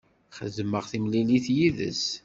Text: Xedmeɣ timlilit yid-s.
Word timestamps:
Xedmeɣ 0.37 0.83
timlilit 0.91 1.47
yid-s. 1.55 2.03